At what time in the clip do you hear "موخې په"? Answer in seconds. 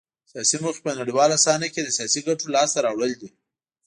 0.63-0.91